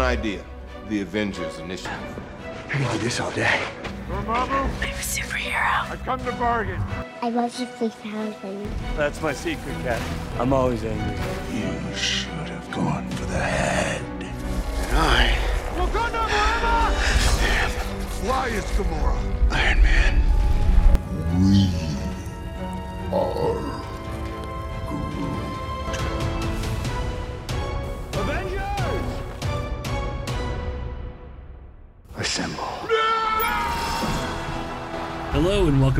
[0.00, 0.42] An idea,
[0.88, 1.92] the Avengers Initiative.
[2.68, 3.60] I can do this all day.
[4.08, 5.90] Dormammu, I'm a superhero.
[5.90, 6.80] I come to bargain.
[7.20, 8.66] I love you, please husband.
[8.96, 10.00] That's my secret, Cat.
[10.38, 11.16] I'm always angry.
[11.52, 14.02] You should have gone for the head.
[14.22, 15.36] And I
[15.76, 16.24] Wakanda
[17.36, 17.84] forever!
[18.26, 19.18] Why is Gamora?
[19.52, 20.22] Iron Man.
[21.42, 21.79] We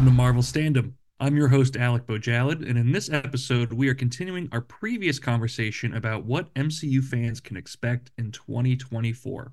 [0.00, 0.92] welcome to Marvel Standom.
[1.20, 5.94] I'm your host, Alec Bojalad, and in this episode, we are continuing our previous conversation
[5.94, 9.52] about what MCU fans can expect in 2024.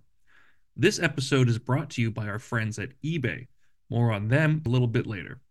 [0.78, 3.48] This episode is brought to you by our friends at eBay.
[3.90, 5.42] More on them a little bit later.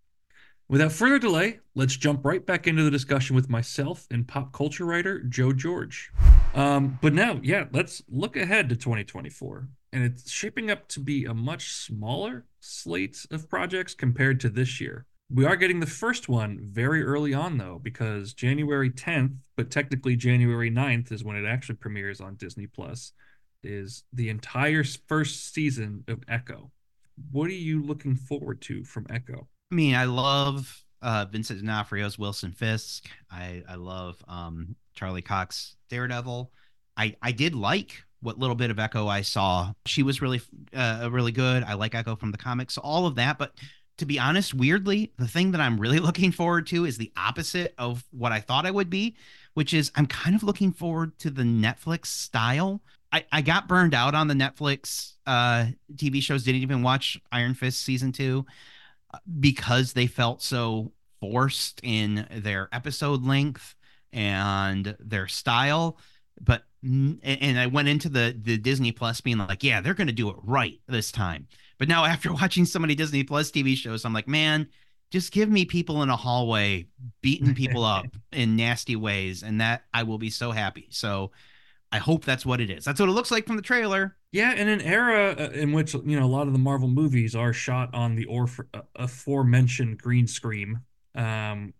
[0.66, 4.86] Without further delay, let's jump right back into the discussion with myself and pop culture
[4.86, 6.10] writer Joe George.
[6.54, 9.68] Um, but now, yeah, let's look ahead to 2024.
[9.96, 14.78] And it's shaping up to be a much smaller slate of projects compared to this
[14.78, 15.06] year.
[15.30, 20.14] We are getting the first one very early on, though, because January 10th, but technically
[20.14, 23.12] January 9th is when it actually premieres on Disney Plus,
[23.62, 26.70] is the entire first season of Echo.
[27.32, 29.48] What are you looking forward to from Echo?
[29.72, 33.08] I mean, I love uh, Vincent D'Onofrio's Wilson Fisk.
[33.30, 36.52] I I love um, Charlie Cox Daredevil.
[36.98, 39.72] I I did like what little bit of Echo I saw.
[39.86, 40.40] She was really
[40.74, 41.62] uh, really good.
[41.62, 43.38] I like Echo from the comics, so all of that.
[43.38, 43.54] But
[43.98, 47.74] to be honest, weirdly, the thing that I'm really looking forward to is the opposite
[47.78, 49.16] of what I thought I would be,
[49.54, 52.82] which is I'm kind of looking forward to the Netflix style.
[53.12, 56.42] I, I got burned out on the Netflix uh, TV shows.
[56.44, 58.44] Didn't even watch Iron Fist season two
[59.40, 63.74] because they felt so forced in their episode length
[64.12, 65.98] and their style
[66.40, 70.12] but and I went into the the Disney Plus being like yeah they're going to
[70.12, 71.48] do it right this time.
[71.78, 74.68] But now after watching so many Disney Plus TV shows I'm like man
[75.10, 76.86] just give me people in a hallway
[77.22, 80.88] beating people up in nasty ways and that I will be so happy.
[80.90, 81.30] So
[81.92, 82.84] I hope that's what it is.
[82.84, 84.16] That's what it looks like from the trailer.
[84.32, 87.34] Yeah, in an era uh, in which you know a lot of the Marvel movies
[87.34, 90.80] are shot on the orf- uh, aforementioned green screen,
[91.14, 91.72] um,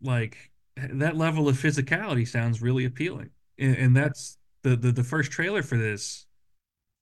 [0.00, 0.36] like
[0.76, 5.62] that level of physicality sounds really appealing, and, and that's the, the the first trailer
[5.62, 6.26] for this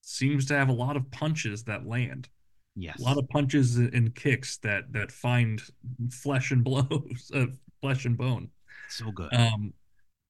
[0.03, 2.28] seems to have a lot of punches that land,
[2.77, 5.62] yes a lot of punches and kicks that that find
[6.11, 7.47] flesh and blows, uh,
[7.81, 8.49] flesh and bone.
[8.89, 9.72] so good Um,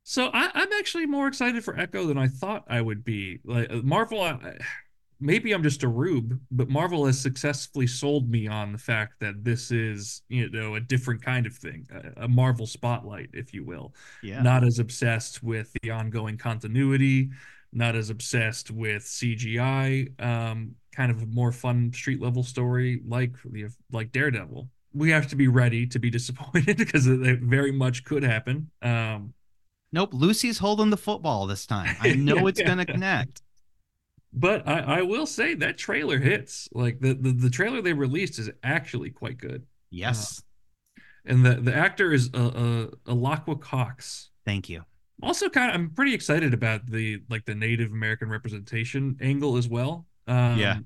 [0.04, 3.40] so I, I'm actually more excited for Echo than I thought I would be.
[3.44, 4.58] Like Marvel, I-
[5.20, 9.44] maybe I'm just a rube, but Marvel has successfully sold me on the fact that
[9.44, 11.86] this is, you know, a different kind of thing,
[12.18, 13.94] a, a Marvel spotlight, if you will.
[14.22, 17.30] yeah Not as obsessed with the ongoing continuity,
[17.72, 20.08] not as obsessed with CGI.
[20.22, 24.68] Um, kind of a more fun street level story like the like Daredevil.
[24.94, 28.70] We have to be ready to be disappointed because it very much could happen.
[28.82, 29.34] Um,
[29.92, 31.96] Nope, Lucy's holding the football this time.
[32.00, 32.66] I know it's Yeah.
[32.68, 33.42] gonna connect.
[34.38, 36.68] But I, I will say that trailer hits.
[36.72, 39.64] Like the, the the trailer they released is actually quite good.
[39.90, 40.42] Yes,
[41.24, 44.30] And the the actor is uh, uh Alaqua Cox.
[44.44, 44.82] thank you.
[45.22, 49.68] Also kind of I'm pretty excited about the like the Native American representation angle as
[49.68, 50.06] well.
[50.26, 50.78] Um Yeah.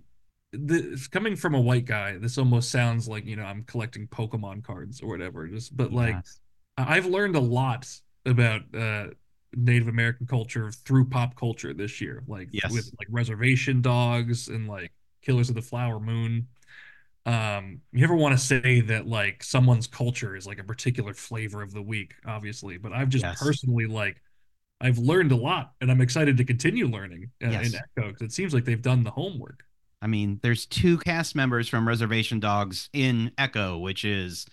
[0.52, 4.64] The, coming from a white guy, this almost sounds like, you know, I'm collecting Pokemon
[4.64, 5.46] cards or whatever.
[5.48, 6.40] Just but like Yes.
[6.76, 7.88] I- I've learned a lot
[8.26, 9.08] about uh
[9.54, 12.70] Native American culture through pop culture this year, like Yes.
[12.70, 14.92] with like reservation dogs and like
[15.22, 16.48] Killers of the Flower Moon.
[17.26, 21.62] Um, you never want to say that like someone's culture is like a particular flavor
[21.62, 23.40] of the week, obviously, but I've just Yes.
[23.40, 24.22] personally like
[24.80, 27.66] I've learned a lot, and I'm excited to continue learning uh, Yes.
[27.66, 29.64] in Echo because it seems like they've done the homework.
[30.02, 34.46] I mean, there's two cast members from Reservation Dogs in Echo, which is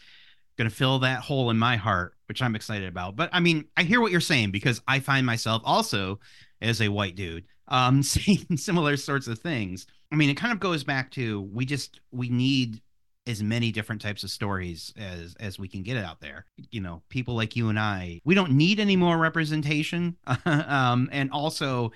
[0.58, 3.16] gonna fill that hole in my heart, which I'm excited about.
[3.16, 6.20] But I mean, I hear what you're saying because I find myself also
[6.62, 9.88] as a white dude um saying similar sorts of things.
[10.12, 12.82] I mean, it kind of goes back to we just we need
[13.28, 16.46] as many different types of stories as as we can get out there.
[16.72, 20.16] You know, people like you and I, we don't need any more representation.
[20.46, 21.92] um, and also,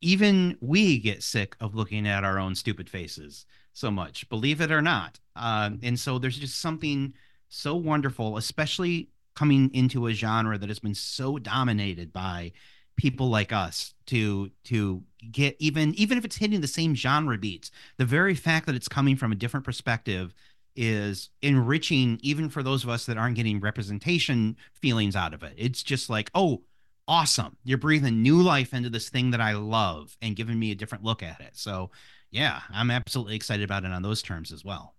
[0.00, 4.70] even we get sick of looking at our own stupid faces so much, believe it
[4.70, 5.18] or not.
[5.36, 7.14] Um, and so there's just something
[7.50, 12.52] so wonderful, especially coming into a genre that has been so dominated by
[12.96, 17.70] people like us to to get even even if it's hitting the same genre beats
[17.96, 20.34] the very fact that it's coming from a different perspective
[20.76, 25.54] is enriching even for those of us that aren't getting representation feelings out of it.
[25.56, 26.62] It's just like oh
[27.08, 27.56] awesome.
[27.64, 31.04] You're breathing new life into this thing that i love and giving me a different
[31.04, 31.56] look at it.
[31.56, 31.90] So
[32.30, 34.94] yeah i'm absolutely excited about it on those terms as well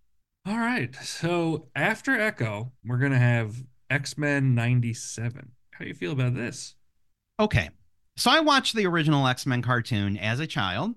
[0.45, 3.55] all right so after echo we're gonna have
[3.89, 6.75] x-men 97 how do you feel about this?
[7.39, 7.69] Okay
[8.17, 10.93] so I watched the original X Men cartoon as a child,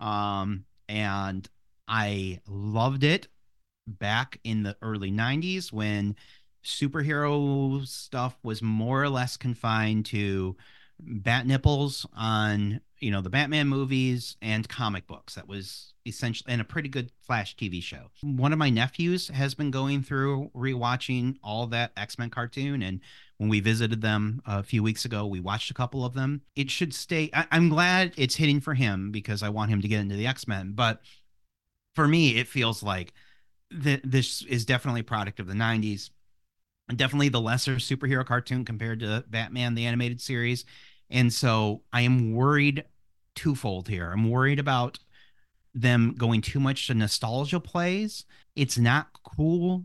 [0.00, 1.48] um, and
[1.86, 3.28] I loved it
[3.86, 6.16] back in the early 90s when
[6.64, 10.56] superhero stuff was more or less confined to
[10.98, 16.60] bat nipples on you know the batman movies and comic books that was essentially and
[16.60, 21.36] a pretty good flash tv show one of my nephews has been going through rewatching
[21.42, 23.00] all that x-men cartoon and
[23.38, 25.26] when we visited them a few weeks ago.
[25.26, 26.42] We watched a couple of them.
[26.54, 27.30] It should stay.
[27.34, 30.26] I, am glad it's hitting for him because I want him to get into the
[30.26, 30.72] X Men.
[30.74, 31.02] But
[31.94, 33.12] for me, it feels like
[33.70, 36.10] that this is definitely a product of the 90s
[36.88, 40.64] and definitely the lesser superhero cartoon compared to Batman, the animated series.
[41.10, 42.84] And so I am worried
[43.34, 44.10] twofold here.
[44.10, 44.98] I'm worried about
[45.74, 48.24] them going too much to nostalgia plays.
[48.54, 49.84] It's not cool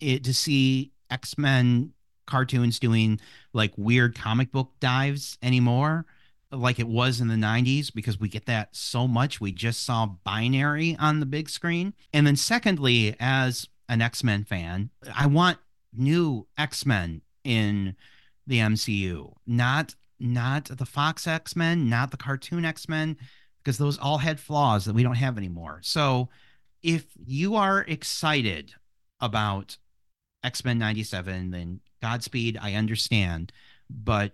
[0.00, 1.92] it, to see X Men
[2.26, 3.20] cartoons doing
[3.52, 6.06] like weird comic book dives anymore
[6.52, 9.40] like it was in the 90s because we get that so much.
[9.40, 11.94] We just saw binary on the big screen.
[12.12, 15.58] And then, secondly, as an X Men fan, I want
[15.96, 17.96] new X Men in
[18.46, 23.16] the MCU, not not the Fox X Men, not the cartoon X Men,
[23.62, 25.80] because those all had flaws that we don't have anymore.
[25.82, 26.28] So,
[26.82, 28.72] if you are excited
[29.20, 29.76] about
[30.42, 33.52] X Men 97, then Godspeed, I understand,
[33.88, 34.32] but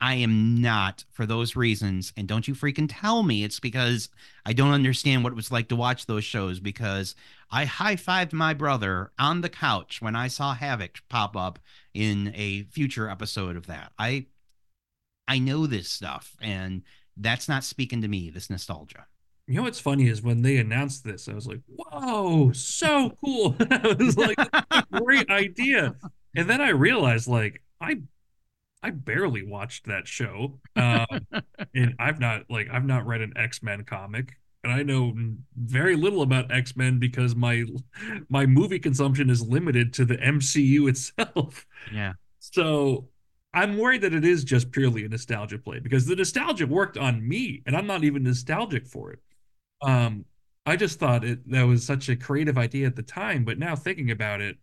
[0.00, 2.12] I am not for those reasons.
[2.16, 4.10] And don't you freaking tell me it's because
[4.44, 7.14] I don't understand what it was like to watch those shows because
[7.50, 11.58] I high fived my brother on the couch when I saw Havoc pop up
[11.94, 13.92] in a future episode of that.
[13.98, 14.26] I
[15.28, 16.82] I know this stuff and
[17.16, 19.06] that's not speaking to me, this nostalgia.
[19.46, 23.54] You know what's funny is when they announced this, I was like, "Whoa, so cool!"
[23.70, 24.36] I was like,
[24.90, 25.94] "Great idea!"
[26.34, 28.00] and then I realized like I
[28.82, 30.58] I barely watched that show.
[30.74, 31.06] Um,
[31.74, 34.36] and I've not like I've not read an X-Men comic
[34.66, 35.14] and I know
[35.56, 37.64] very little about X-Men because my
[38.28, 41.64] my movie consumption is limited to the MCU itself.
[41.92, 42.14] Yeah.
[42.40, 43.08] So
[43.56, 47.26] I'm worried that it is just purely a nostalgia play because the nostalgia worked on
[47.26, 49.18] me and I'm not even nostalgic for it.
[49.82, 50.24] Um
[50.66, 53.74] I just thought it that was such a creative idea at the time, but now
[53.76, 54.56] thinking about it,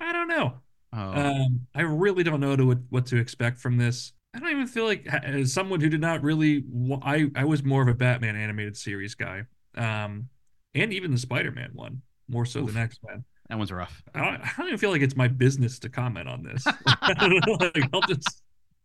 [0.00, 0.54] I don't know.
[0.92, 0.98] Oh.
[0.98, 4.12] Um, I really don't know to, what to expect from this.
[4.34, 6.64] I don't even feel like as someone who did not really,
[7.02, 9.44] I I was more of a Batman animated series guy,
[9.76, 10.28] um,
[10.74, 12.72] and even the Spider Man one more so Oof.
[12.72, 13.24] than X Men.
[13.48, 14.02] That one's rough.
[14.14, 16.64] I don't, I don't, even feel like it's my business to comment on this.
[17.10, 18.42] like, I'll just,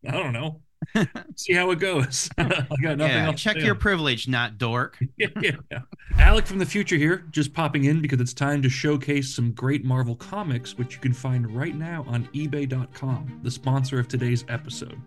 [0.07, 0.61] I don't know.
[1.35, 2.29] see how it goes.
[2.37, 2.43] I
[2.81, 3.41] got nothing yeah, else.
[3.41, 4.97] Check your privilege, not dork.
[5.17, 5.79] yeah, yeah, yeah.
[6.17, 9.85] Alec from the future here, just popping in because it's time to showcase some great
[9.85, 14.99] Marvel comics, which you can find right now on eBay.com, the sponsor of today's episode.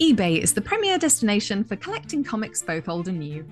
[0.00, 3.46] eBay is the premier destination for collecting comics both old and new.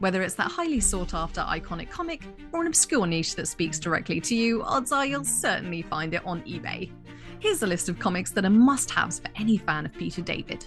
[0.00, 2.22] Whether it's that highly sought after iconic comic
[2.52, 6.24] or an obscure niche that speaks directly to you, odds are you'll certainly find it
[6.26, 6.90] on eBay.
[7.38, 10.66] Here's a list of comics that are must haves for any fan of Peter David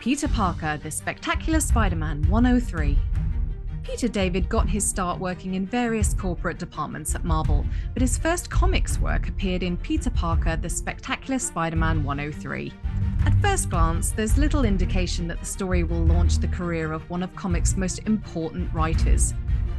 [0.00, 2.98] Peter Parker, The Spectacular Spider Man 103.
[3.82, 8.50] Peter David got his start working in various corporate departments at Marvel, but his first
[8.50, 12.72] comics work appeared in Peter Parker, The Spectacular Spider Man 103.
[13.26, 17.22] At first glance, there's little indication that the story will launch the career of one
[17.22, 19.32] of comics' most important writers.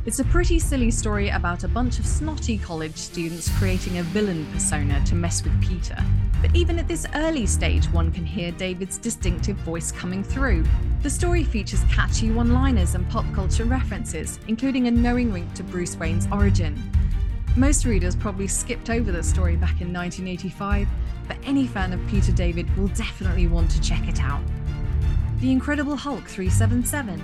[0.05, 4.47] It's a pretty silly story about a bunch of snotty college students creating a villain
[4.51, 5.97] persona to mess with Peter.
[6.41, 10.65] But even at this early stage, one can hear David's distinctive voice coming through.
[11.03, 15.63] The story features catchy one liners and pop culture references, including a knowing wink to
[15.63, 16.81] Bruce Wayne's origin.
[17.57, 20.89] Most readers probably skipped over the story back in 1985,
[21.25, 24.43] but any fan of Peter David will definitely want to check it out.
[25.39, 27.23] The Incredible Hulk 377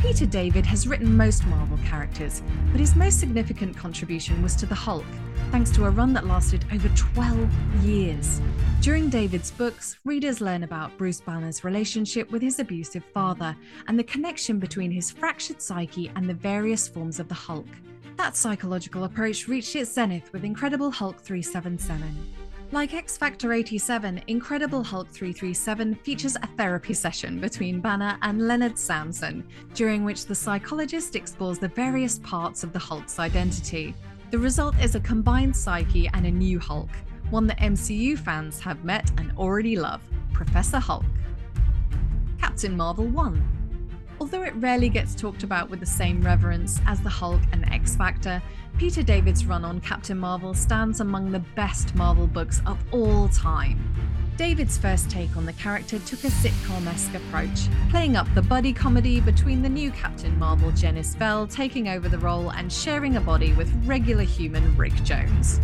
[0.00, 2.42] Peter David has written most Marvel characters,
[2.72, 5.04] but his most significant contribution was to the Hulk,
[5.52, 8.40] thanks to a run that lasted over 12 years.
[8.80, 13.54] During David's books, readers learn about Bruce Banner's relationship with his abusive father
[13.86, 17.68] and the connection between his fractured psyche and the various forms of the Hulk.
[18.16, 22.32] That psychological approach reached its zenith with Incredible Hulk 377.
[22.70, 28.78] Like X Factor 87, Incredible Hulk 337 features a therapy session between Banner and Leonard
[28.78, 33.94] Samson, during which the psychologist explores the various parts of the Hulk's identity.
[34.30, 36.90] The result is a combined psyche and a new Hulk,
[37.30, 40.00] one that MCU fans have met and already love
[40.32, 41.04] Professor Hulk.
[42.38, 43.61] Captain Marvel 1
[44.20, 47.96] Although it rarely gets talked about with the same reverence as the Hulk and X
[47.96, 48.42] Factor,
[48.78, 53.78] Peter David's run on Captain Marvel stands among the best Marvel books of all time.
[54.36, 58.72] David's first take on the character took a sitcom esque approach, playing up the buddy
[58.72, 63.52] comedy between the new Captain Marvel Genis-Vell taking over the role and sharing a body
[63.52, 65.60] with regular human Rick Jones.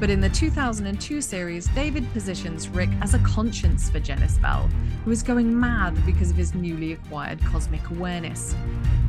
[0.00, 4.70] But in the 2002 series, David positions Rick as a conscience for Genis-Vell,
[5.04, 8.56] who is going mad because of his newly acquired cosmic awareness.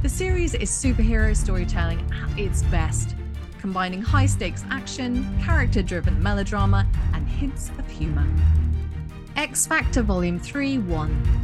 [0.01, 3.15] The series is superhero storytelling at its best,
[3.57, 8.27] combining high stakes action, character driven melodrama, and hints of humour.
[9.37, 11.39] X Factor Volume 3 1.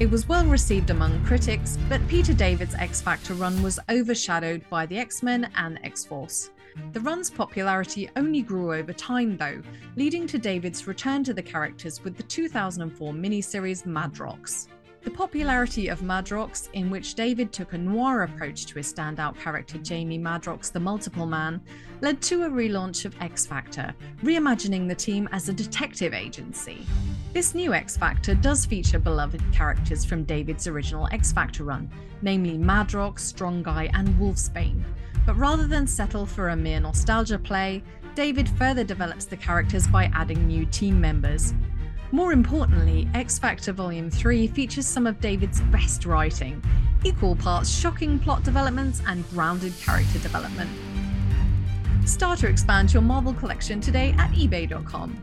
[0.00, 4.84] It was well received among critics, but Peter David's X Factor run was overshadowed by
[4.84, 6.50] the X Men and X Force.
[6.92, 9.62] The run's popularity only grew over time, though,
[9.96, 14.68] leading to David's return to the characters with the 2004 miniseries Madrox.
[15.02, 19.78] The popularity of Madrox, in which David took a noir approach to his standout character
[19.78, 21.60] Jamie Madrox the Multiple Man,
[22.02, 26.86] led to a relaunch of X Factor, reimagining the team as a detective agency.
[27.32, 31.90] This new X Factor does feature beloved characters from David's original X Factor run,
[32.22, 34.84] namely Madrox, Strong Guy, and Wolfsbane,
[35.26, 37.82] but rather than settle for a mere nostalgia play,
[38.14, 41.54] David further develops the characters by adding new team members.
[42.10, 46.62] More importantly, X Factor Volume 3 features some of David's best writing,
[47.04, 50.70] equal parts shocking plot developments and grounded character development.
[52.04, 55.16] Start to expand your Marvel collection today at eBay.com.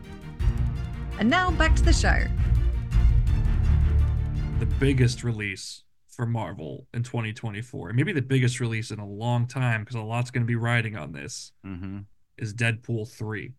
[1.20, 2.24] And now back to the show.
[4.58, 5.84] The biggest release
[6.20, 10.30] for Marvel in 2024, maybe the biggest release in a long time because a lot's
[10.30, 12.00] going to be riding on this, mm-hmm.
[12.36, 13.54] is Deadpool 3,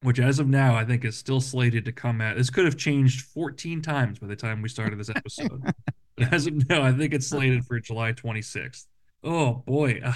[0.00, 2.38] which as of now, I think is still slated to come out.
[2.38, 5.64] This could have changed 14 times by the time we started this episode.
[6.16, 8.86] but as of now, I think it's slated for July 26th.
[9.22, 10.14] Oh boy, uh,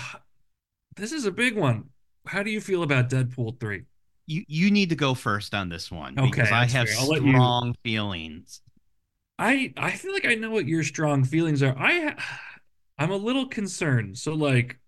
[0.96, 1.90] this is a big one.
[2.24, 3.82] How do you feel about Deadpool 3?
[4.26, 7.74] You you need to go first on this one okay, because I have strong you...
[7.82, 8.62] feelings.
[9.40, 11.76] I I feel like I know what your strong feelings are.
[11.76, 12.14] I
[12.98, 14.18] I'm a little concerned.
[14.18, 14.78] So like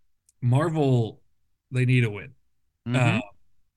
[0.43, 1.23] Marvel,
[1.71, 2.33] they need a win.
[2.87, 3.19] Mm-hmm.
[3.19, 3.21] Uh,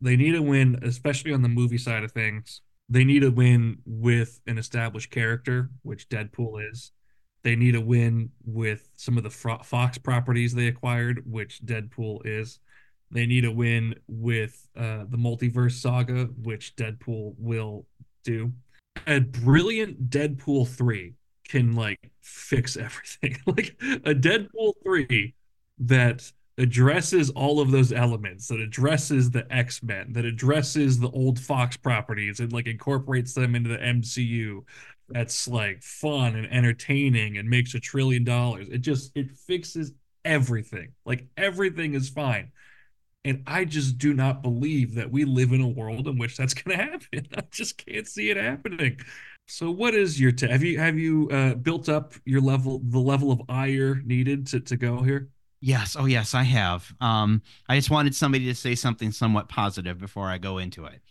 [0.02, 2.62] they need a win, especially on the movie side of things.
[2.90, 6.92] They need a win with an established character, which Deadpool is.
[7.44, 12.60] They need a win with some of the Fox properties they acquired, which Deadpool is.
[13.12, 17.86] They need a win with uh, the multiverse saga, which Deadpool will
[18.24, 18.52] do
[19.08, 21.14] a brilliant Deadpool 3
[21.48, 23.38] can like fix everything.
[23.46, 25.34] like a Deadpool 3
[25.80, 31.76] that addresses all of those elements, that addresses the X-Men, that addresses the old Fox
[31.76, 34.62] properties and like incorporates them into the MCU.
[35.10, 38.68] That's like fun and entertaining and makes a trillion dollars.
[38.70, 39.92] It just it fixes
[40.24, 40.94] everything.
[41.06, 42.52] Like everything is fine.
[43.26, 46.54] And I just do not believe that we live in a world in which that's
[46.54, 47.28] going to happen.
[47.36, 49.00] I just can't see it happening.
[49.48, 53.00] So, what is your t- have you have you uh, built up your level the
[53.00, 55.30] level of ire needed to to go here?
[55.62, 55.96] Yes.
[55.98, 56.94] Oh, yes, I have.
[57.02, 61.02] Um, I just wanted somebody to say something somewhat positive before I go into it.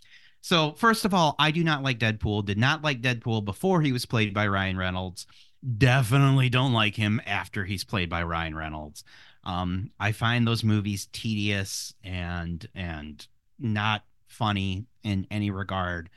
[0.43, 2.45] So, first of all, I do not like Deadpool.
[2.45, 5.27] Did not like Deadpool before he was played by Ryan Reynolds.
[5.79, 9.03] Definitely don't like him after he's played by Ryan Reynolds.
[9.45, 13.27] Um, I find those movies tedious and and
[13.59, 16.11] not funny in any regard.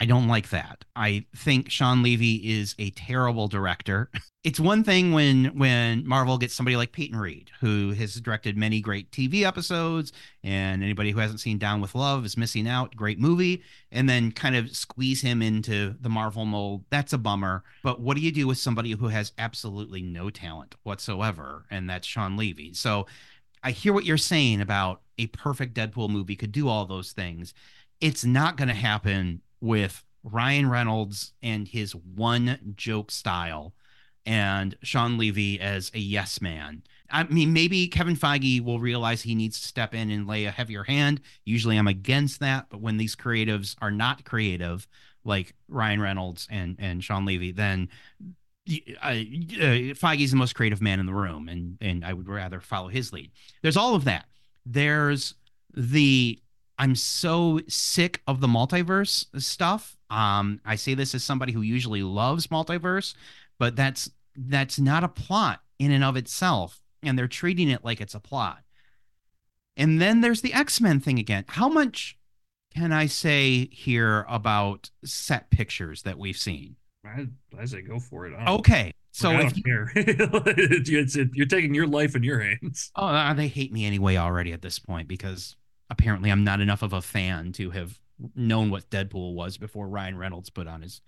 [0.00, 0.84] I don't like that.
[0.94, 4.10] I think Shawn Levy is a terrible director.
[4.44, 8.80] It's one thing when when Marvel gets somebody like Peyton Reed, who has directed many
[8.80, 10.12] great TV episodes,
[10.42, 12.96] and anybody who hasn't seen Down with Love is missing out.
[12.96, 16.84] Great movie, and then kind of squeeze him into the Marvel mold.
[16.88, 17.64] That's a bummer.
[17.82, 22.06] But what do you do with somebody who has absolutely no talent whatsoever, and that's
[22.06, 22.72] Shawn Levy?
[22.72, 23.06] So
[23.62, 27.52] I hear what you're saying about a perfect Deadpool movie could do all those things.
[28.00, 33.74] It's not going to happen with Ryan Reynolds and his one joke style
[34.26, 36.82] and Shawn Levy as a yes man.
[37.10, 40.50] I mean, maybe Kevin Feige will realize he needs to step in and lay a
[40.50, 41.22] heavier hand.
[41.44, 44.86] Usually I'm against that, but when these creatives are not creative,
[45.24, 47.88] like Ryan Reynolds and and Sean Levy, then
[49.02, 49.12] uh,
[49.94, 53.12] Feige's the most creative man in the room, and and I would rather follow his
[53.12, 53.30] lead.
[53.62, 54.26] There's all of that.
[54.66, 55.34] There's
[55.74, 56.38] the
[56.78, 59.96] I'm so sick of the multiverse stuff.
[60.10, 63.14] Um, I say this as somebody who usually loves multiverse,
[63.58, 68.00] but that's that's not a plot in and of itself, and they're treating it like
[68.00, 68.60] it's a plot.
[69.76, 71.44] And then there's the X Men thing again.
[71.48, 72.16] How much
[72.74, 76.76] can I say here about set pictures that we've seen?
[77.04, 77.26] I,
[77.58, 78.34] I say go for it.
[78.48, 79.92] Okay, so I if you, care.
[79.96, 82.90] it's, it, you're taking your life in your hands.
[82.94, 85.56] oh, uh, they hate me anyway already at this point because
[85.90, 87.98] apparently I'm not enough of a fan to have
[88.34, 91.00] known what Deadpool was before Ryan Reynolds put on his.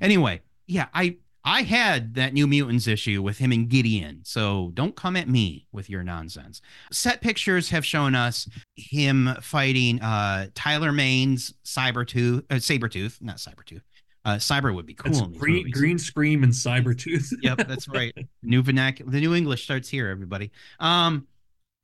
[0.00, 4.94] Anyway, yeah, I I had that New Mutants issue with him and Gideon, so don't
[4.94, 6.60] come at me with your nonsense.
[6.92, 13.82] Set pictures have shown us him fighting uh, Tyler Mane's Cybertooth, uh, Sabretooth, not Cybertooth.
[14.26, 15.28] Uh, Cyber would be cool.
[15.28, 17.32] Green, green Scream and Cybertooth.
[17.40, 18.14] yep, that's right.
[18.42, 19.10] New vernacular.
[19.10, 20.50] The new English starts here, everybody.
[20.78, 21.26] Um,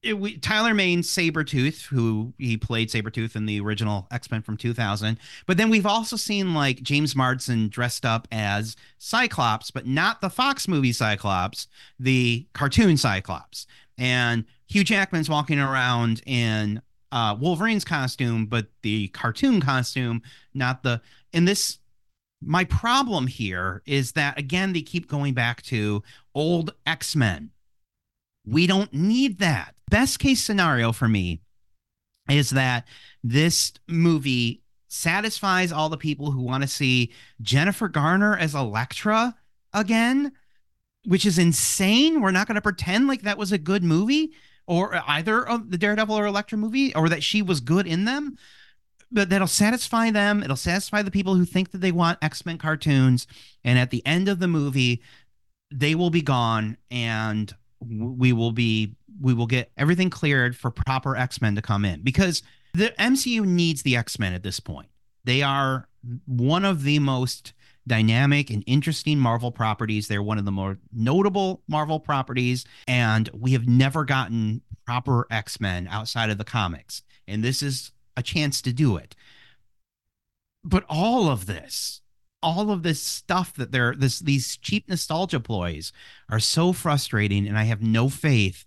[0.03, 5.19] it, we, Tyler Mane Sabretooth, who he played Sabretooth in the original X-Men from 2000.
[5.47, 10.31] But then we've also seen like James Marsden dressed up as Cyclops, but not the
[10.31, 11.67] Fox movie Cyclops,
[11.99, 13.67] the cartoon Cyclops.
[13.99, 20.23] And Hugh Jackman's walking around in uh, Wolverine's costume, but the cartoon costume,
[20.55, 21.01] not the.
[21.33, 21.79] And this
[22.43, 26.03] my problem here is that again they keep going back to
[26.35, 27.51] old x-men
[28.45, 31.41] we don't need that best case scenario for me
[32.29, 32.87] is that
[33.23, 37.13] this movie satisfies all the people who want to see
[37.43, 39.35] jennifer garner as Elektra
[39.73, 40.33] again
[41.05, 44.33] which is insane we're not going to pretend like that was a good movie
[44.67, 48.37] or either of the daredevil or Elektra movie or that she was good in them
[49.11, 50.43] but that'll satisfy them.
[50.43, 53.27] It'll satisfy the people who think that they want X Men cartoons.
[53.65, 55.03] And at the end of the movie,
[55.71, 61.17] they will be gone, and we will be we will get everything cleared for proper
[61.17, 62.43] X Men to come in because
[62.75, 64.89] the MCU needs the X Men at this point.
[65.25, 65.89] They are
[66.27, 67.53] one of the most
[67.87, 70.09] dynamic and interesting Marvel properties.
[70.09, 75.61] They're one of the more notable Marvel properties, and we have never gotten proper X
[75.61, 77.03] Men outside of the comics.
[77.27, 79.15] And this is a chance to do it.
[80.65, 82.01] But all of this,
[82.43, 85.93] all of this stuff that they're this these cheap nostalgia ploys
[86.29, 88.65] are so frustrating, and I have no faith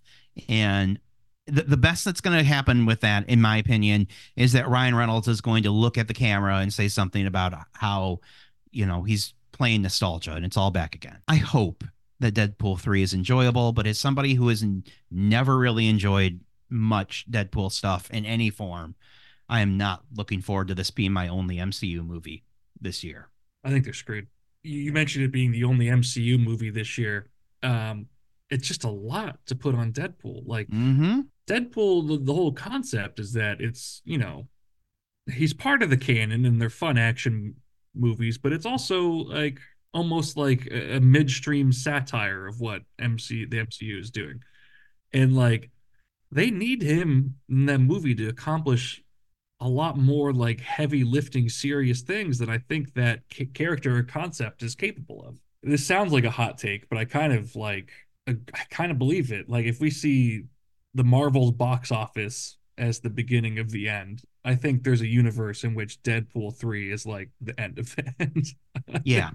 [0.48, 1.00] in
[1.46, 4.96] the, the best that's going to happen with that, in my opinion, is that Ryan
[4.96, 8.20] Reynolds is going to look at the camera and say something about how,
[8.72, 11.18] you know, he's playing nostalgia and it's all back again.
[11.28, 11.84] I hope
[12.20, 14.66] that Deadpool 3 is enjoyable, but as somebody who has
[15.10, 18.96] never really enjoyed much Deadpool stuff in any form,
[19.48, 22.44] I am not looking forward to this being my only MCU movie
[22.80, 23.30] this year.
[23.64, 24.28] I think they're screwed.
[24.64, 27.30] You you mentioned it being the only MCU movie this year.
[27.64, 28.08] Um,
[28.50, 30.44] it's just a lot to put on Deadpool.
[30.46, 31.22] Like Mm-hmm.
[31.48, 34.48] Deadpool, the, the whole concept is that it's you know
[35.32, 37.56] he's part of the canon and they're fun action
[37.96, 39.60] movies, but it's also like
[39.94, 44.42] almost like a, a midstream satire of what MC the MCU is doing,
[45.12, 45.72] and like
[46.32, 49.02] they need him in that movie to accomplish
[49.62, 54.04] a lot more like heavy lifting serious things than I think that ca- character or
[54.04, 55.40] concept is capable of.
[55.62, 57.92] This sounds like a hot take, but I kind of like
[58.28, 58.36] I
[58.70, 59.50] kind of believe it.
[59.50, 60.44] Like if we see
[60.94, 65.64] the Marvel's box office as the beginning of the end, I think there's a universe
[65.64, 68.48] in which Deadpool 3 is like the end of it.
[69.04, 69.32] Yeah.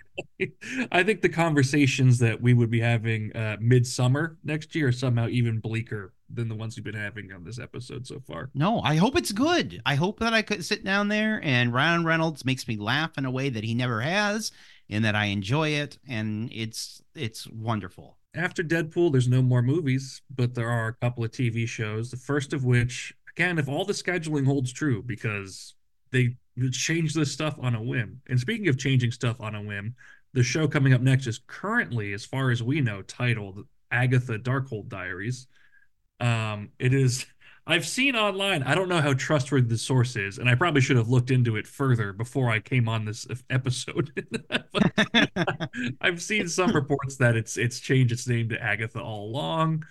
[0.90, 5.28] I think the conversations that we would be having uh midsummer next year are somehow
[5.28, 8.50] even bleaker than the ones we've been having on this episode so far.
[8.54, 9.80] No, I hope it's good.
[9.87, 13.24] I hope that I could sit down there and Ryan Reynolds makes me laugh in
[13.24, 14.50] a way that he never has
[14.90, 18.16] and that I enjoy it and it's it's wonderful.
[18.35, 22.11] After Deadpool, there's no more movies, but there are a couple of TV shows.
[22.11, 25.74] The first of which, again, if all the scheduling holds true, because
[26.10, 26.36] they
[26.70, 28.20] changed this stuff on a whim.
[28.28, 29.94] And speaking of changing stuff on a whim,
[30.32, 34.88] the show coming up next is currently, as far as we know, titled Agatha Darkhold
[34.88, 35.46] Diaries.
[36.20, 37.26] Um, it is.
[37.66, 38.62] I've seen online.
[38.62, 41.56] I don't know how trustworthy the source is, and I probably should have looked into
[41.56, 44.12] it further before I came on this episode.
[46.02, 49.86] I've seen some reports that it's it's changed its name to Agatha all along.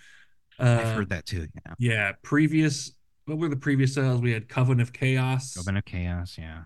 [0.56, 1.48] Uh, I've heard that too.
[1.66, 1.74] Yeah.
[1.80, 2.92] Yeah, previous.
[3.26, 4.20] What were the previous titles?
[4.20, 5.56] We had Coven of Chaos.
[5.58, 6.62] Open of Chaos, yeah.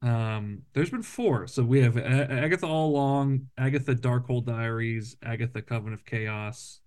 [0.00, 1.48] Um, there's been four.
[1.48, 6.80] So we have Agatha All Along, Agatha Darkhold Diaries, Agatha Coven of Chaos,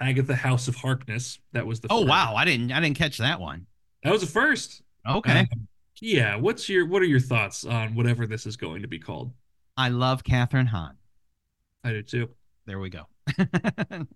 [0.00, 1.38] Agatha House of Harkness.
[1.52, 2.08] That was the Oh first.
[2.08, 3.66] wow, I didn't I didn't catch that one.
[4.04, 4.82] that was the first.
[5.06, 5.40] Okay.
[5.40, 5.68] Um,
[6.00, 6.36] yeah.
[6.36, 9.32] What's your what are your thoughts on whatever this is going to be called?
[9.76, 10.96] I love Kathryn Hahn.
[11.84, 12.30] I do too.
[12.64, 13.02] There we go.
[13.38, 14.08] I'm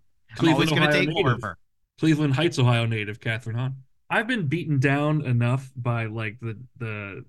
[0.49, 1.59] always going to take more of her.
[1.99, 3.77] Cleveland Heights, Ohio native Kathryn Hahn.
[4.11, 7.25] I've been beaten down enough by like the the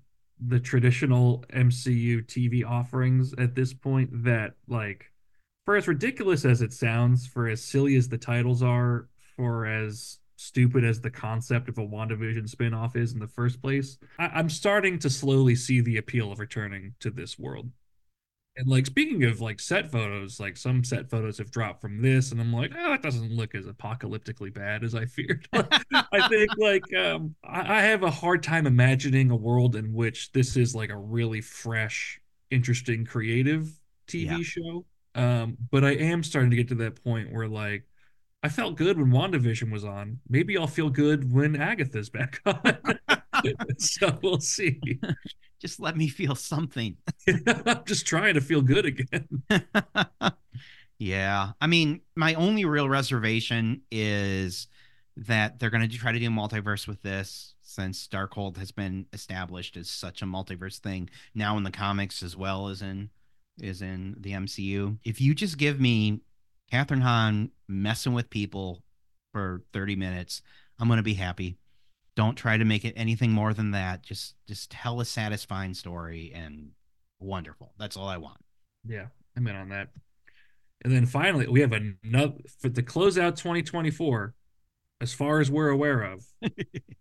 [0.46, 5.10] the traditional MCU TV offerings at this point that like
[5.64, 10.18] for as ridiculous as it sounds, for as silly as the titles are, for as
[10.36, 14.50] stupid as the concept of a WandaVision spin-off is in the first place, I- I'm
[14.50, 17.70] starting to slowly see the appeal of returning to this world.
[18.56, 22.30] And like speaking of like set photos, like some set photos have dropped from this,
[22.30, 25.48] and I'm like, oh, it doesn't look as apocalyptically bad as I feared.
[26.12, 30.30] I think like um, I, I have a hard time imagining a world in which
[30.32, 33.68] this is like a really fresh, interesting, creative
[34.06, 34.38] TV Yeah.
[34.44, 34.84] show.
[35.16, 37.84] Um, but I am starting to get to that point where like
[38.42, 40.20] I felt good when WandaVision was on.
[40.28, 42.78] Maybe I'll feel good when Agatha's back on.
[43.78, 44.80] so we'll see.
[45.60, 46.96] Just let me feel something.
[47.66, 49.26] I'm just trying to feel good again.
[50.98, 51.52] yeah.
[51.58, 54.66] I mean, my only real reservation is
[55.16, 59.76] that they're going to try to do multiverse with this since Darkhold has been established
[59.78, 63.08] as such a multiverse thing now in the comics as well as in
[63.60, 64.98] is in the MCU.
[65.04, 66.20] If you just give me
[66.72, 68.82] Kathryn Hahn messing with people
[69.32, 70.42] for 30 minutes,
[70.78, 71.56] I'm going to be happy.
[72.16, 74.02] Don't try to make it anything more than that.
[74.02, 76.70] Just just tell a satisfying story and
[77.18, 77.72] wonderful.
[77.78, 78.38] That's all I want.
[78.86, 79.88] Yeah, I'm in on that.
[80.84, 84.34] And then finally, we have another for to close out 2024,
[85.00, 86.24] as far as we're aware of,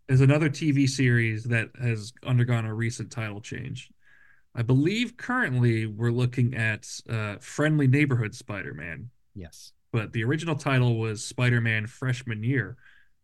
[0.07, 3.89] is another TV series that has undergone a recent title change.
[4.55, 9.73] I believe currently we're looking at uh, Friendly Neighborhood Spider-Man, Yes.
[9.91, 12.77] but the original title was Spider-Man Freshman Year,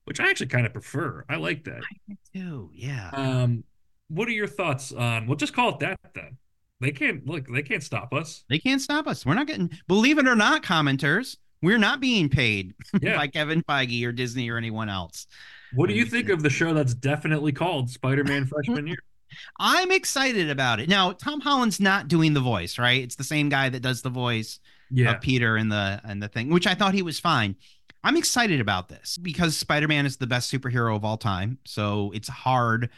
[0.09, 1.23] which I actually kind of prefer.
[1.29, 1.81] I like that.
[2.09, 2.71] I do.
[2.73, 3.11] Yeah.
[3.13, 3.63] Um,
[4.09, 5.27] what are your thoughts on?
[5.27, 6.37] We'll just call it that then.
[6.81, 7.47] They can't look.
[7.47, 8.43] They can't stop us.
[8.49, 9.23] They can't stop us.
[9.25, 13.17] We're not getting, believe it or not, commenters, we're not being paid Yeah.
[13.17, 15.27] by Kevin Feige or Disney or anyone else.
[15.75, 18.97] What do you think of the show that's definitely called Spider-Man Freshman Year?
[19.59, 20.89] I'm excited about it.
[20.89, 23.03] Now, Tom Holland's not doing the voice, right?
[23.03, 26.27] It's the same guy that does the voice Yeah, of Peter and the and the
[26.29, 27.55] thing, which I thought he was fine.
[28.03, 31.59] I'm excited about this because Spider-Man is the best superhero of all time.
[31.65, 32.89] So it's hard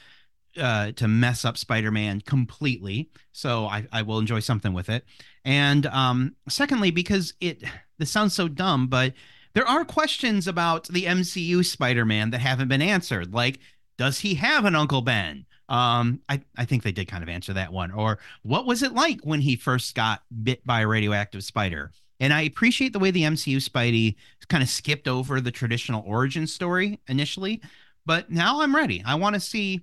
[0.58, 3.10] uh, to mess up Spider-Man completely.
[3.32, 5.06] So I, I will enjoy something with it.
[5.44, 7.64] And um, secondly, because it
[7.98, 9.14] this sounds so dumb, but
[9.54, 13.34] there are questions about the MCU Spider-Man that haven't been answered.
[13.34, 13.60] Like,
[13.98, 15.46] does he have an Uncle Ben?
[15.68, 17.92] Um, I, I think they did kind of answer that one.
[17.92, 21.92] Or what was it like when he first got bit by a radioactive spider?
[22.22, 24.16] And I appreciate the way the MCU Spidey
[24.48, 27.62] kind of skipped over the traditional origin story initially,
[28.06, 29.04] but now I'm ready.
[29.04, 29.82] I want to see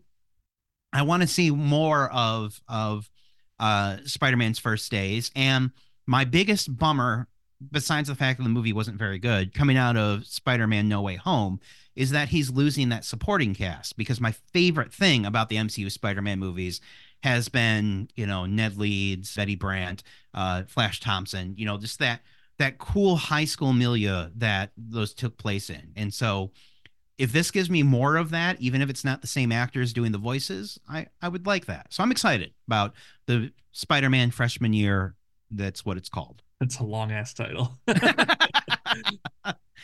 [0.92, 3.11] I want to see more of of
[3.59, 5.72] uh Spider-Man's first days and
[6.07, 7.27] my biggest bummer
[7.72, 11.16] besides the fact that the movie wasn't very good coming out of Spider-Man No Way
[11.16, 11.59] Home
[11.96, 16.38] is that he's losing that supporting cast because my favorite thing about the MCU Spider-Man
[16.38, 16.81] movies
[17.22, 20.02] has been, you know, Ned Leeds, Betty Brant,
[20.35, 22.20] uh, Flash Thompson, you know, just that
[22.59, 25.92] that cool high school milieu that those took place in.
[25.96, 26.50] And so
[27.16, 30.12] if this gives me more of that, even if it's not the same actors doing
[30.12, 31.92] the voices, I, I would like that.
[31.92, 32.94] So I'm excited about
[33.26, 35.14] the Spider-Man freshman year.
[35.50, 36.42] That's what it's called.
[36.61, 37.79] That's a long ass title.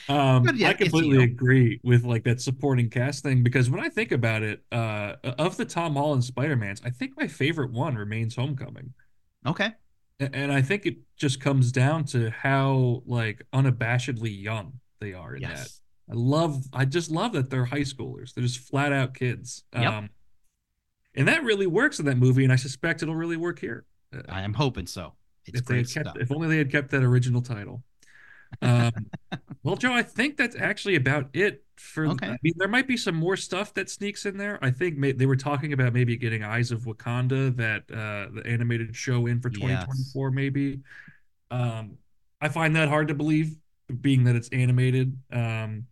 [0.09, 4.13] um, yeah, I completely agree with like that supporting cast thing because when I think
[4.13, 8.93] about it, uh, of the Tom Holland Spider-Mans, I think my favorite one remains Homecoming.
[9.47, 9.73] Okay.
[10.21, 15.43] And I think it just comes down to how like unabashedly young they are in
[15.43, 15.51] that.
[15.51, 15.81] Yes.
[16.11, 18.33] I love I just love that they're high schoolers.
[18.33, 19.65] They're just flat out kids.
[19.75, 19.93] Yep.
[19.93, 20.11] Um
[21.17, 23.87] and that really works in that movie, and I suspect it'll really work here.
[24.29, 25.15] I am hoping so.
[25.46, 26.16] It's if they had kept stuff.
[26.20, 27.83] if only they had kept that original title.
[28.62, 28.92] Um
[29.62, 32.28] well, Joe, I think that's actually about it for Okay.
[32.28, 34.59] I mean there might be some more stuff that sneaks in there.
[34.62, 38.42] I think may, they were talking about maybe getting Eyes of Wakanda, that uh the
[38.46, 39.85] animated show in for Yes.
[39.87, 40.80] 2024 maybe.
[41.50, 41.98] Um
[42.40, 43.57] I find that hard to believe
[44.00, 45.18] being that it's animated.
[45.33, 45.87] Um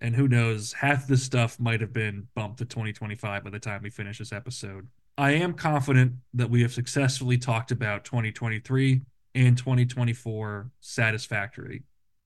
[0.00, 3.82] and who knows, half this stuff might have been bumped to 2025 by the time
[3.82, 4.88] we finish this episode.
[5.18, 9.02] I am confident that we have successfully talked about 2023
[9.34, 11.82] and 2024 satisfactorily.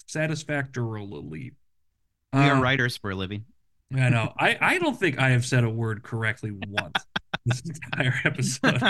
[0.06, 1.52] Satisfactorily.
[2.32, 3.44] we are Uh, writers for a living.
[3.94, 4.32] I know.
[4.38, 7.04] I, I don't think I have said a word correctly once.
[7.46, 8.82] this entire episode.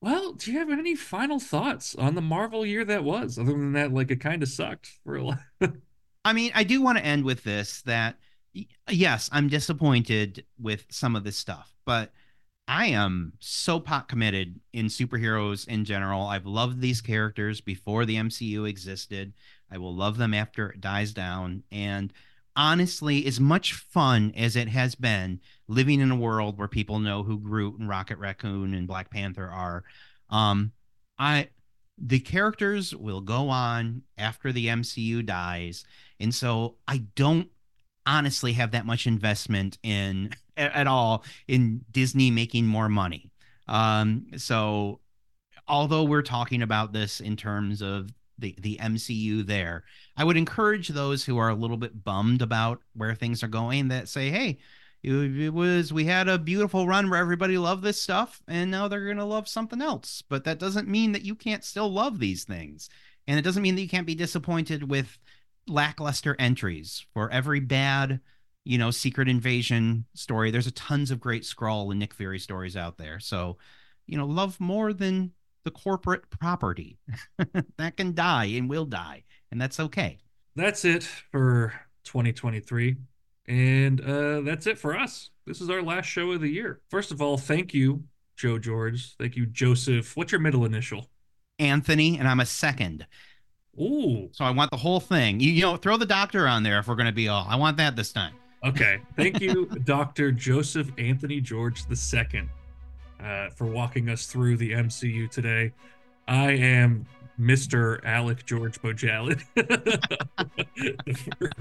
[0.00, 3.38] well, do you have any final thoughts on the Marvel year that was?
[3.38, 5.38] Other than that, like it kind of sucked for a lot.
[6.24, 8.16] I mean, I do want to end with this that
[8.88, 12.12] yes, I'm disappointed with some of this stuff, but
[12.66, 16.26] I am so pot committed in superheroes in general.
[16.26, 19.34] I've loved these characters before the MCU existed.
[19.70, 21.62] I will love them after it dies down.
[21.70, 22.12] And
[22.56, 27.22] honestly, as much fun as it has been living in a world where people know
[27.22, 29.84] who Groot and Rocket Raccoon and Black Panther are,
[30.30, 30.72] um,
[31.18, 31.48] I
[31.96, 35.84] the characters will go on after the MCU dies.
[36.18, 37.48] And so I don't
[38.06, 43.30] honestly have that much investment in at all in Disney making more money.
[43.68, 45.00] Um, so
[45.66, 49.84] although we're talking about this in terms of the the MCU there,
[50.16, 53.88] I would encourage those who are a little bit bummed about where things are going
[53.88, 54.58] that say, "Hey,
[55.02, 58.88] it, it was we had a beautiful run where everybody loved this stuff, and now
[58.88, 62.44] they're to love something else." But that doesn't mean that you can't still love these
[62.44, 62.90] things,
[63.26, 65.18] and it doesn't mean that you can't be disappointed with
[65.66, 68.20] lackluster entries for every bad
[68.64, 70.50] you know secret invasion story.
[70.50, 73.20] There's a tons of great Skrull and nick fury stories out there.
[73.20, 73.58] So
[74.06, 75.32] you know love more than
[75.64, 76.98] the corporate property.
[77.76, 80.18] That can die and will die and that's okay.
[80.56, 81.72] That's it for
[82.04, 82.96] 2023
[83.46, 85.30] and uh that's it for us.
[85.46, 86.80] This is our last show of the year.
[86.88, 88.04] First of all thank you
[88.36, 89.14] joe george.
[89.16, 90.16] Thank you joseph.
[90.16, 91.10] What's your middle initial?
[91.58, 93.06] Anthony and i'm a second.
[93.78, 94.28] Ooh.
[94.32, 95.40] So I want the whole thing.
[95.40, 97.44] You, you know, throw the doctor on there if we're going to be all.
[97.48, 98.34] I want that this time.
[98.64, 99.00] Okay.
[99.16, 100.32] Thank you, Dr.
[100.32, 102.48] Joseph Anthony George II,
[103.22, 105.72] uh, for walking us through the MCU today.
[106.26, 107.06] I am
[107.38, 108.02] Mr.
[108.04, 108.78] Alec George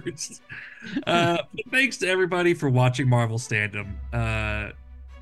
[0.03, 0.41] first.
[1.05, 1.37] Uh,
[1.71, 3.95] thanks to everybody for watching Marvel Standom.
[4.13, 4.71] Uh,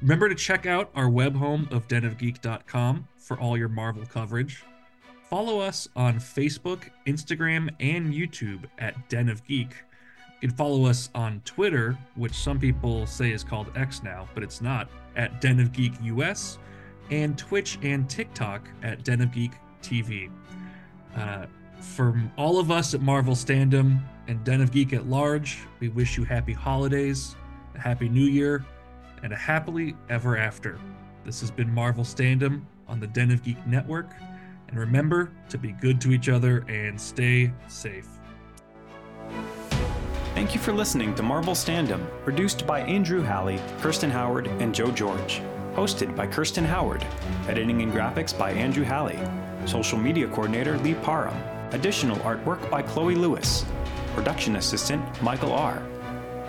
[0.01, 4.63] remember to check out our web home of denofgeek.com for all your Marvel coverage.
[5.29, 9.73] Follow us on Facebook, Instagram, and YouTube at Den of Geek.
[10.41, 14.41] You can follow us on Twitter, which some people say is called X now, but
[14.41, 16.57] it's not, at Den of Geek US,
[17.11, 19.51] and Twitch and TikTok at Den of Geek
[19.83, 20.31] TV.
[21.15, 21.45] Uh,
[21.79, 26.17] from all of us at Marvel Standom and Den of Geek at large, we wish
[26.17, 27.35] you happy holidays,
[27.75, 28.65] a happy new year,
[29.21, 30.79] and a happily ever after.
[31.23, 34.09] This has been Marvel Standom on the Den of Geek Network.
[34.69, 38.07] And remember to be good to each other and stay safe.
[40.33, 44.89] Thank you for listening to Marvel Standom, produced by Andrew Halley, Kirsten Howard, and Joe
[44.89, 45.41] George.
[45.75, 47.05] Hosted by Kirsten Howard.
[47.49, 49.19] Editing and graphics by Andrew Halley.
[49.65, 51.35] Social media coordinator Lee Parham.
[51.73, 53.65] Additional artwork by Chloe Lewis.
[54.15, 55.83] Production assistant Michael R.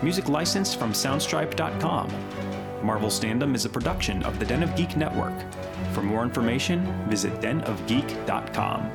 [0.01, 2.09] Music licensed from Soundstripe.com.
[2.83, 5.33] Marvel Standom is a production of the Den of Geek Network.
[5.93, 8.91] For more information, visit denofgeek.com.